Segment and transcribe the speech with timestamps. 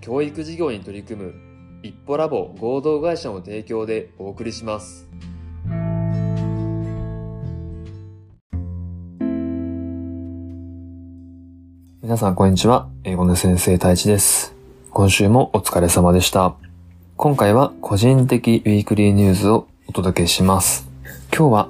[0.00, 1.34] 教育事業に取り組む
[1.82, 5.08] 一歩ラボ合同会社の提供でお送りします。
[12.02, 12.88] 皆さんこんにちは。
[13.04, 14.54] 英語の先生太一です。
[14.90, 16.54] 今週もお疲れ様でした。
[17.16, 20.88] 今回は個人的ウィークリーニュースをお届けします。
[21.36, 21.68] 今日は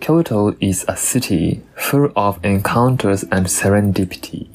[0.00, 4.51] Kyoto is a city full of encounters and serendipity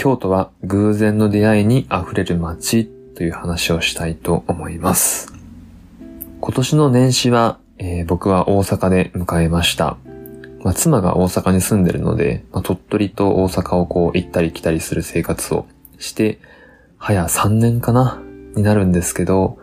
[0.00, 5.30] 京都は偶然の出会いに溢れる街という話をしたいと思います。
[6.40, 9.98] 今年の年始は、えー僕は大阪で迎えました。
[10.64, 15.66] まあ、妻が大阪に住んでるので、まあ、鳥取と大阪をこう行ったり来たりする生活を
[15.98, 16.38] して、
[16.96, 18.22] 早3年かな
[18.56, 19.58] になるんですけど、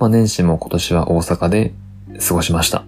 [0.00, 1.74] まあ、年始も今年は大阪で
[2.26, 2.86] 過ごしました。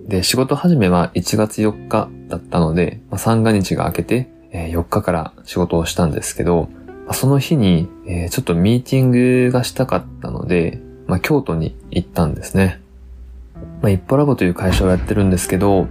[0.00, 6.68] で、仕事始めは1月4日だったので、まあ、三が日が明けて、え4日から仕事をしたんですけど、
[7.12, 12.80] その日に、えちょっとミーティングがしたかったので、まあ、京都に行ったんですね。
[13.82, 15.88] まあ、一歩ラボという会社をやってるんですけど、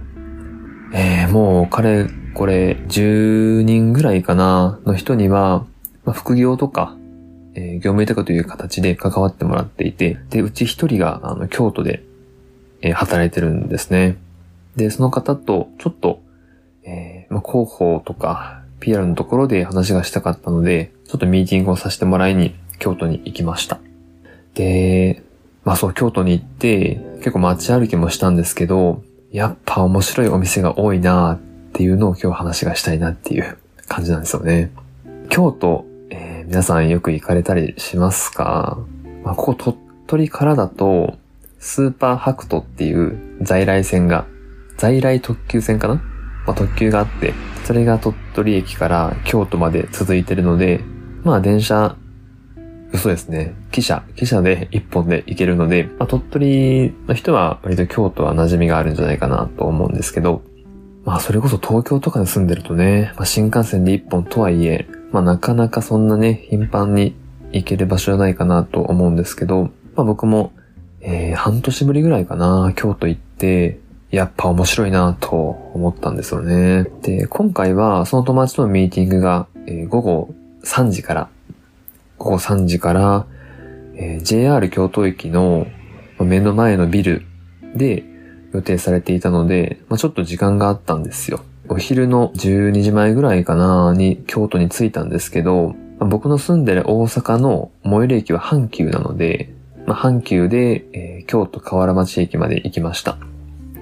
[0.94, 5.66] えーもう彼、これ10人ぐらいかなの人には、
[6.04, 6.96] まあ、副業とか、
[7.54, 12.04] えー業務委託という形で関わってもらっていて、で、うち一人があの京都で、
[12.80, 14.16] えー働いてるんですね。
[14.76, 16.22] で、その方とちょっと、
[16.84, 23.78] えーまあ、広報とか PR のところで話がしたかったので、ちょっとミーティングをさせてもらいに京都に行きました。
[24.54, 25.22] で、
[25.64, 31.38] まあそう、京都に行って結構街歩きもしたんですけど、やっぱ面白いお店が多いなっ
[31.72, 34.70] ていうのを今日話がしたいなっていう感じなんですよね。
[35.28, 38.78] 京都、えー皆さんよく行かれたりしますか？
[39.22, 39.76] まあ、ここ鳥
[40.06, 41.18] 取からだと、
[41.58, 44.24] スーパーハクトっていう在来線が、
[44.78, 46.02] 在来特急線かな？
[46.48, 50.80] まあ、特急があって、それが鳥取駅から京都まで続いてるので、
[51.22, 51.94] まあ電車、
[52.90, 53.54] 嘘ですね。
[53.70, 60.40] 汽車、汽車で一本で行けるので、まあ、鳥取の人は割と京都は馴染みがあるんじゃないかなと思うんですけど、
[61.04, 67.14] まあそれこそ東京とかに住んでるとね、まあ、新幹線で一本とはいえ、まあなかなかそんなね、頻繁に
[67.52, 69.64] 行ける場所じゃないかなと思うんですけど、
[69.94, 70.52] まあ僕も、
[71.02, 75.36] えー、半年ぶりぐらいかな、京都行って、やっぱ面白いなと
[75.74, 76.84] 思ったんですよね。
[77.02, 81.28] で、今回はその友達とのミーティングが、えー午後3時から、
[82.16, 83.26] 午後3時から、
[83.94, 85.66] えー JR 京都駅の
[86.18, 87.26] 目の前のビル
[87.74, 88.04] で
[88.54, 91.40] 予定されていたので、まあ、ちょっと時間があったんですよ。
[91.68, 99.52] お昼の12時前ぐらいかなに京都に着いたんですけど、まあ僕の住んでる大阪の最寄り駅は阪急なので、
[99.84, 103.18] まあ、阪急で、えー京都河原町駅まで行きました。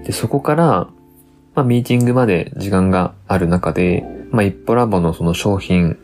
[0.07, 0.89] で、そこから、
[1.57, 5.99] まあ、ミーティングまで時間がある中で、まあ、一歩ラボのその商品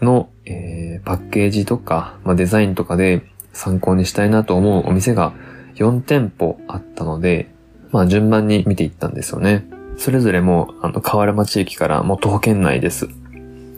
[0.00, 5.32] の、えーパッケージとか、まあ、デザインとかで参考にしたいなと思うお店が
[5.76, 7.50] 4店舗あったので、
[7.92, 9.64] まあ、順番に見ていったんですよね。
[9.96, 13.08] それぞれもう、あの、河原町駅からもう徒歩圏内です。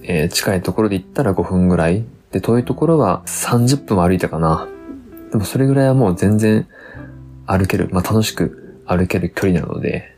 [0.03, 2.05] えー近いところで行ったら5分ぐらい。
[2.33, 4.67] で、遠いところは30分歩いたかな。
[5.31, 6.67] でもそれぐらいはもう全然
[7.47, 10.17] 歩ける、まあ、楽しく歩ける距離なので、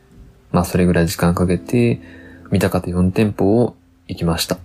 [0.51, 2.01] まあ、それぐらい時間かけて、
[2.51, 3.77] 見たかった4店舗を
[4.09, 4.59] 行きました。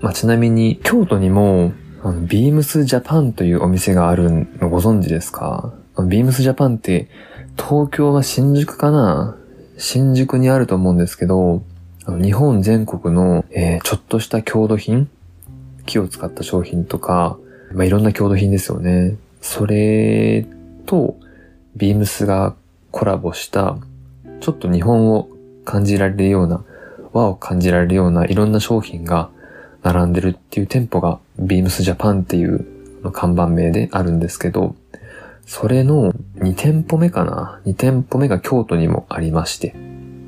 [0.00, 5.72] まあ、ちなみに、京都にも、あの、ビームスジャパンというお店があるのご存知ですか？
[6.08, 7.08] ビームスジャパンって、
[7.56, 9.36] 東京は新宿かな？
[9.78, 11.62] 新宿にあると思うんですけど、
[12.06, 15.08] 日本全国の、えーちょっとした郷土品
[15.86, 17.38] 木を使った商品とか、
[17.72, 19.16] まあ、いろんな郷土品ですよね。
[19.40, 20.46] それ
[20.86, 21.16] と、
[21.76, 22.54] ビームスが
[22.94, 23.76] コラボした、
[24.40, 25.28] ちょっと日本を
[25.64, 26.64] 感じられるような、
[27.12, 29.30] 和を感じられるようないろんな商品が
[29.82, 32.64] 並んでるっていう店舗が、ビームスジャパンっていう
[33.10, 34.76] 看板名であるんですけど、
[35.44, 39.74] それの2店舗目かな ?2 店舗目が京都にもありまして。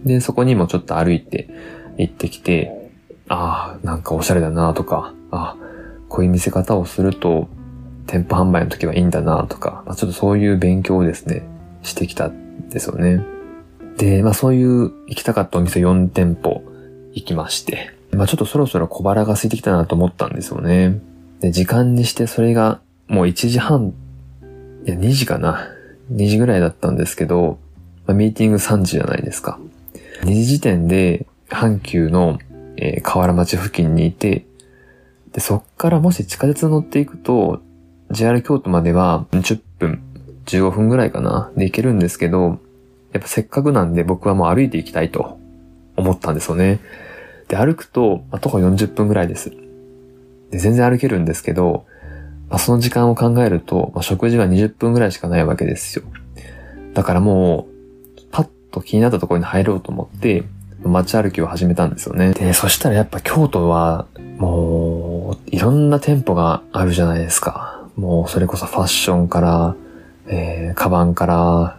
[0.05, 1.49] で、そこにもちょっと歩いて
[1.99, 2.91] 行ってきて、
[3.29, 5.57] ああ、なんかおしゃれだなとか、ああ
[6.09, 7.47] こういう見せ方をすると、
[8.09, 11.45] 店舗販売の時はいいんだなとか、まあ、ちょっとそういう勉強をですね、
[11.85, 12.33] してきた
[12.70, 13.23] ですよね。
[13.97, 16.62] で、まあそういう行きたかったお店4店舗
[17.12, 21.00] 行きまして、まあちょっとそろそろ小腹が空いてきたなと思ったんですよね。
[21.41, 23.94] で、時間にしてそれがもう1時半、
[24.85, 25.69] いや2時かな。
[26.12, 27.58] 2時ぐらいだったんですけど、
[28.06, 29.58] まあ、ミーティング3時じゃないですか。
[30.23, 32.38] 2時時点で阪急の、
[32.76, 34.47] えー、河原町付近にいて、
[35.32, 37.61] で、そっからもし地下鉄乗っていくと、
[38.11, 40.03] JR 京都までは10分、
[40.46, 42.58] 15分ぐらいかな、で行けるんですけど、
[43.12, 45.38] やっぱせっかくなんで僕はもう歩いていきたいと
[45.96, 46.81] 思ったんですよね。
[47.48, 49.50] で、歩くと、まあ、徒歩40分ぐらいです。
[50.50, 51.87] で、全然歩けるんですけど、
[52.48, 56.04] まあ、その時間を考えると、まあ、食事は20分ぐらいしかないわけですよ。
[56.94, 57.66] だからも
[58.16, 60.44] う、パッと気になったところに入ろうと思って、
[60.84, 62.32] 街歩きを始めたんですよね。
[62.32, 64.06] で、そしたらやっぱ京都は、
[64.38, 67.88] もう、いろんな店舗があるじゃないですか。
[67.96, 69.75] もう、それこそファッションから、
[70.28, 71.78] えー、カバンから、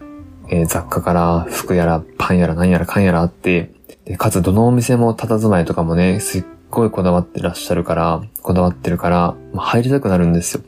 [0.50, 3.72] えー、雑貨から、服やら、パンやら、何やら、かんやらあって、
[4.06, 10.64] で、かつどのお店も佇まいとかもね、すっごいこだわってらっしゃるから、こだわってるから、まあ、入りたくなるんですよ。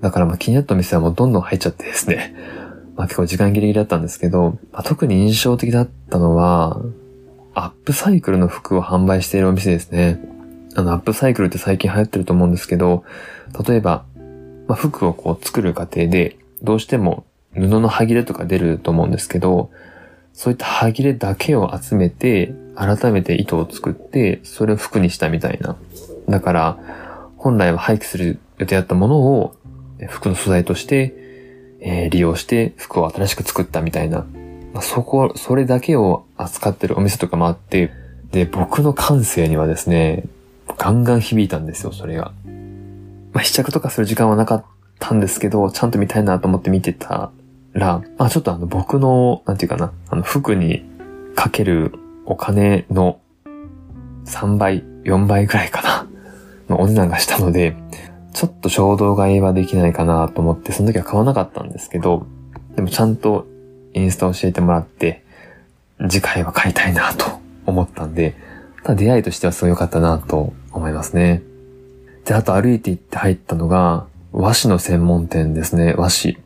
[0.00, 2.34] だからまあ気になったお店はもうどんどん入っちゃってですね。
[2.96, 6.80] まあ結構時間ギリギリだったんですけど、まあ、特に印象的だったのは、
[7.54, 10.20] アップサイクルの服を販売しているお店ですね。
[10.74, 13.04] あの、アップサイクルって最近流行ってると思うんですけど、
[13.66, 14.04] 例えば、
[14.68, 17.24] まあ、服をこう作る過程で、どうしても
[17.54, 19.70] 布の端切れとか出ると思うんですけど、
[20.32, 25.76] そういった端切れだけを集めて、改めて糸を作って、それを服にしたみたいな。
[26.28, 26.78] だから、
[27.36, 29.54] 本来は廃棄する予定だったものを、
[30.08, 31.14] 服の素材として、
[31.80, 34.26] えー、利用して服を新しく作ったみたいな。
[34.72, 37.90] まあ、そこ、それだけを扱ってるお店とかもあって、
[38.30, 40.24] で、僕の感性にはですね、
[40.78, 42.32] ガンガン響いたんですよ、それが。
[43.32, 47.32] まあ、試着とかする時間はなかったたんですけど、ちゃんと見たいなと思って見てた
[47.72, 50.84] ら、まあ、ちょっとあの、僕の、なんていうかな、あの、服に
[51.34, 51.94] かける
[52.26, 53.18] お金の
[54.26, 56.06] 3倍、4倍くらいかな、
[56.68, 57.74] のお値段がしたので、
[58.32, 62.26] ちょっと衝動買いはできないかなと思って、その時は買わなかったんですけど、
[62.76, 63.46] でもちゃんと
[63.92, 65.24] インスタ教えてもらって、
[66.08, 67.26] 次回は買いたいなと
[67.66, 68.36] 思ったんで、
[68.84, 71.42] ただ出会いとしてはすごい良かったなと思いますね。
[72.24, 76.38] で、あと歩いて行って入ったのが、和紙の専門店ですね、和紙。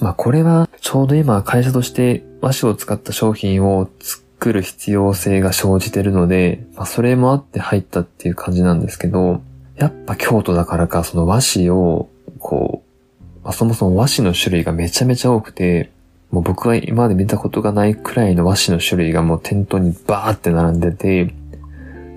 [0.00, 9.42] まあこれはちょうど今会社として和紙を使った商品を作る必要性が生じてるので、まあそれもあって入ったっていう感じなんですけど、
[9.76, 15.90] やっぱ京都だからかその和紙を、こう、まあ、そもそも和紙の種類がめちゃめちゃ多くて、
[16.30, 21.34] もう僕が今まで見たことがないくらいの和紙の種類がもう店頭にバーって並んでて、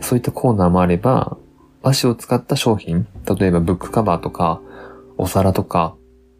[0.02, 1.38] そういったコーナーもあれば、
[1.82, 3.08] 和紙を使った商品、
[3.40, 4.60] 例えばブックカバーとか、
[5.22, 5.96] お皿とか、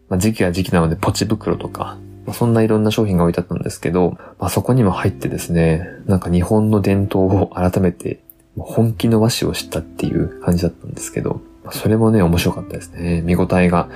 [0.08, 8.20] まあ、時期は時期なのでポチ袋とか、まあ、そんないろんな商品が置いてあったんですけど、まあ、そこにも入ってですね、なんか日本の伝統を改めて
[8.58, 11.40] 本気の和紙を知ったっていう感じだったんですけど、
[11.70, 13.22] それもね、面白かったですね。
[13.22, 13.88] 見応えが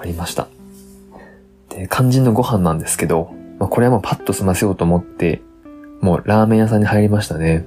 [0.00, 0.48] ありました。
[1.68, 5.40] で、肝心のご飯なんですけど、まあ、これはもうパッと済ませようと思って、
[6.00, 7.64] もうラーメン屋さんに入りましたね。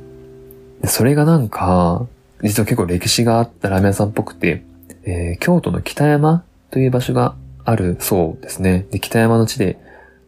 [0.81, 2.05] で、それがなんか、
[2.43, 4.65] 実は結構歴史があったラーメン屋さんっぽくて、
[5.05, 6.43] えー、京都の北山
[6.75, 8.85] という場所があるそうですね。
[8.91, 9.79] で、北山の地で、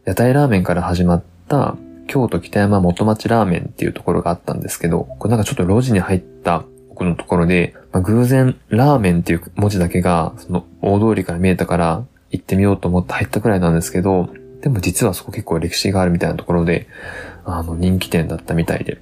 [0.06, 14.30] 屋台ラーメンから始まった京都北山元町ラーメンっていうところがあったんですけど、これなんかちょっと路地に入った奥のところで、まあ、偶然ラーメンっていう文字だけが、その大通りから見えたから行ってみようと思って入ったくらいなんですけど、
[14.62, 16.86] でも実はそこ結構歴史があるみたいなところで、
[17.44, 18.96] あの人気店だったみたいで。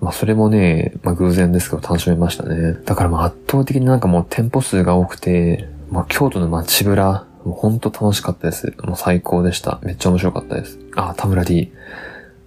[0.00, 2.72] まあそれもね、まあ偶然ですけど楽しめましたね。
[2.84, 8.74] だからまあ圧倒的になんかもう店舗数が多くて、まあ京都の街ぶら、もうほんと楽しかったです。
[8.82, 9.78] もう最高でした。
[9.82, 10.78] めっちゃ面白かったです。
[10.96, 11.72] あ、田村 D。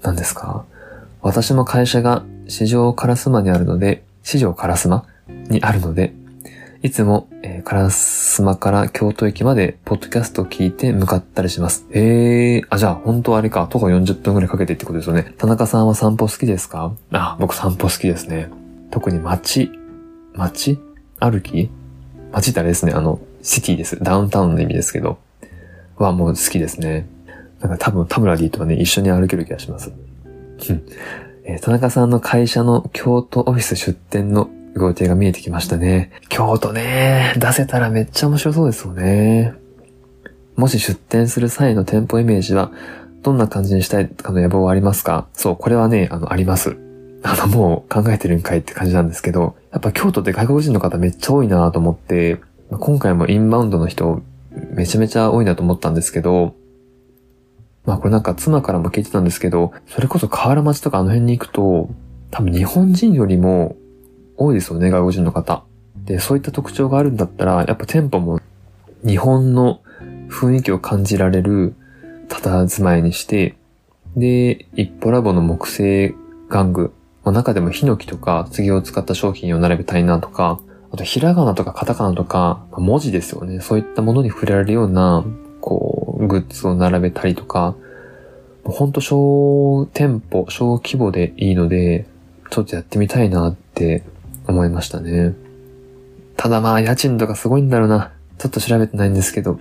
[0.02, 0.66] 何ですか？
[1.22, 5.04] 私の会社が市場烏丸にあるので、市場烏丸？
[5.50, 6.14] にあるので、
[6.82, 11.86] いつも、えー、烏丸から京都駅まで、ポッドキャストを聞いて向かったりします。
[11.92, 15.34] えー、あ、じゃあ、本当あれか、徒歩40分くらいかけてってことですよね。
[15.38, 16.94] 田中さんは散歩好きですか？
[17.12, 18.50] あ、僕散歩好きですね。
[18.90, 19.72] 特に街、
[20.34, 20.80] 街？
[21.20, 21.70] 歩き？
[22.32, 23.98] 街ってあれですね、あの、シティです。
[24.02, 25.18] ダウンタウンの意味ですけど、
[25.98, 27.08] はもう好きですね。
[27.60, 29.92] なんか多分田村 D とはね、一緒に歩ける気がします。
[31.44, 36.12] えー、田中さんの会社の京都オフィス出店のご予定が見えてきましたね。
[36.30, 39.54] 京都ね、出せたらめっちゃ面白そうですよね。
[40.56, 42.72] もし出店する際の店舗イメージは、
[43.22, 45.28] どんな感じにしたいかの野望はありますか？
[45.34, 46.78] そう、これはね、あの、あります。
[47.24, 52.40] あの、もう考えてるんかいって感じなんですけど、やっぱ京都って外国人の方めっちゃ多いなと思って、
[52.80, 56.56] 今回もインバウンドの人めちゃめちゃ多いなと思ったんですけど、
[57.86, 61.90] まあこれなんか妻からも聞いてたんですけど、それこそ河原町とかあの辺に行くと、
[62.32, 63.76] 多分日本人よりも
[64.38, 65.64] 多いですよね、外国人の方。
[66.06, 68.40] で、そういった特徴があるんだったら、やっぱ店舗も
[69.06, 69.82] 日本の
[70.30, 71.76] 雰囲気を感じられる
[72.30, 73.56] 佇まいにして、
[74.16, 76.16] で、一歩ラボの木製
[76.50, 80.60] 玩具、まあ、中でもヒノキとか杉を使った商品を並べたいなとか、
[80.92, 83.62] あとひらがなとかカタカナとか、文字ですよね。
[83.62, 85.24] そういったものに触れられるような、
[85.62, 87.76] こう、グッズを並べたりとか、
[88.66, 92.06] ほんと小店舗、小規模でいいので、
[92.50, 94.04] ちょっとやってみたいなって
[94.48, 95.34] 思いましたね。
[96.36, 98.12] ただまあ家賃とかすごいんだろうな。
[98.38, 99.58] ちょっと調べてないんですけど、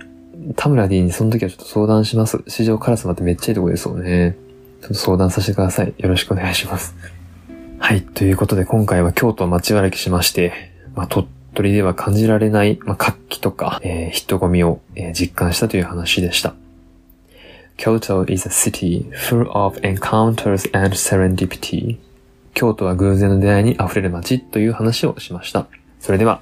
[0.55, 2.43] 田村 D にその時はちょっと相談します。
[2.47, 4.35] 市場カラスマってめっちゃいいとこですよね。
[4.81, 5.93] ちょっと相談させてください。
[5.97, 6.95] よろしくお願いします。
[7.79, 8.01] はい。
[8.01, 16.53] ということで今回は京都を街歩きしまして、まあ、鳥取では感じられない、まあ、活気とか、えー、人混みを、えー、実感したという話でした。
[17.77, 21.97] Kyoto is a city full of encounters and serendipity.
[22.53, 25.67] 京都は偶然の出会いに溢れる街という話をしました。
[25.99, 26.41] それでは